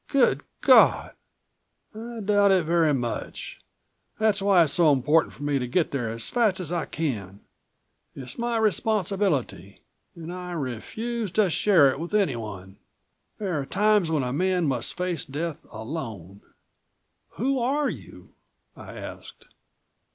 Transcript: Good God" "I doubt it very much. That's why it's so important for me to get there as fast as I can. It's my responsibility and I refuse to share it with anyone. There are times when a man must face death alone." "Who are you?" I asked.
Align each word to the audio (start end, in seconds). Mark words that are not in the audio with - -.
Good 0.07 0.41
God" 0.61 1.13
"I 1.93 2.21
doubt 2.25 2.49
it 2.51 2.63
very 2.63 2.91
much. 2.91 3.61
That's 4.17 4.41
why 4.41 4.63
it's 4.63 4.73
so 4.73 4.91
important 4.91 5.31
for 5.31 5.43
me 5.43 5.59
to 5.59 5.67
get 5.67 5.91
there 5.91 6.09
as 6.11 6.27
fast 6.27 6.59
as 6.59 6.71
I 6.71 6.85
can. 6.87 7.41
It's 8.15 8.35
my 8.39 8.57
responsibility 8.57 9.83
and 10.15 10.33
I 10.33 10.53
refuse 10.53 11.29
to 11.33 11.51
share 11.51 11.91
it 11.91 11.99
with 11.99 12.15
anyone. 12.15 12.79
There 13.37 13.61
are 13.61 13.65
times 13.67 14.09
when 14.09 14.23
a 14.23 14.33
man 14.33 14.65
must 14.65 14.97
face 14.97 15.23
death 15.23 15.67
alone." 15.69 16.41
"Who 17.33 17.59
are 17.59 17.87
you?" 17.87 18.33
I 18.75 18.97
asked. 18.97 19.45